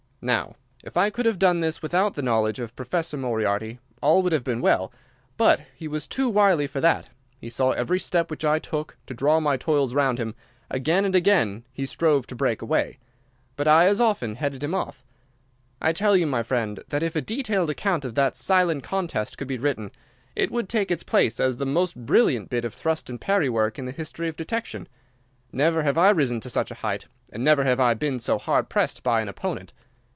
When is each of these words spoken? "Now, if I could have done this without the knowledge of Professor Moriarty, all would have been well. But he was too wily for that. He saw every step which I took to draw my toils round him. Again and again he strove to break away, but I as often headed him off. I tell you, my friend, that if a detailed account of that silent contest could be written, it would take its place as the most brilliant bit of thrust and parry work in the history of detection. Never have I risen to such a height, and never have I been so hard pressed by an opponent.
"Now, 0.23 0.53
if 0.83 0.97
I 0.97 1.09
could 1.09 1.25
have 1.25 1.39
done 1.39 1.61
this 1.61 1.81
without 1.81 2.13
the 2.13 2.21
knowledge 2.21 2.59
of 2.59 2.75
Professor 2.75 3.17
Moriarty, 3.17 3.79
all 4.03 4.21
would 4.21 4.33
have 4.33 4.43
been 4.43 4.61
well. 4.61 4.93
But 5.35 5.61
he 5.73 5.87
was 5.87 6.05
too 6.07 6.29
wily 6.29 6.67
for 6.67 6.79
that. 6.79 7.09
He 7.39 7.49
saw 7.49 7.71
every 7.71 7.97
step 7.97 8.29
which 8.29 8.45
I 8.45 8.59
took 8.59 8.97
to 9.07 9.15
draw 9.15 9.39
my 9.39 9.57
toils 9.57 9.95
round 9.95 10.19
him. 10.19 10.35
Again 10.69 11.05
and 11.05 11.15
again 11.15 11.63
he 11.73 11.87
strove 11.87 12.27
to 12.27 12.35
break 12.35 12.61
away, 12.61 12.99
but 13.55 13.67
I 13.67 13.87
as 13.87 13.99
often 13.99 14.35
headed 14.35 14.61
him 14.61 14.75
off. 14.75 15.03
I 15.81 15.91
tell 15.91 16.15
you, 16.15 16.27
my 16.27 16.43
friend, 16.43 16.83
that 16.89 17.01
if 17.01 17.15
a 17.15 17.21
detailed 17.21 17.71
account 17.71 18.05
of 18.05 18.13
that 18.13 18.35
silent 18.35 18.83
contest 18.83 19.39
could 19.39 19.47
be 19.47 19.57
written, 19.57 19.89
it 20.35 20.51
would 20.51 20.69
take 20.69 20.91
its 20.91 21.01
place 21.01 21.39
as 21.39 21.57
the 21.57 21.65
most 21.65 21.95
brilliant 21.95 22.51
bit 22.51 22.63
of 22.63 22.75
thrust 22.75 23.09
and 23.09 23.19
parry 23.19 23.49
work 23.49 23.79
in 23.79 23.85
the 23.87 23.91
history 23.91 24.27
of 24.29 24.35
detection. 24.35 24.87
Never 25.51 25.81
have 25.81 25.97
I 25.97 26.11
risen 26.11 26.39
to 26.41 26.49
such 26.51 26.69
a 26.69 26.75
height, 26.75 27.07
and 27.31 27.43
never 27.43 27.63
have 27.63 27.79
I 27.79 27.95
been 27.95 28.19
so 28.19 28.37
hard 28.37 28.69
pressed 28.69 29.01
by 29.01 29.21
an 29.21 29.27
opponent. 29.27 29.73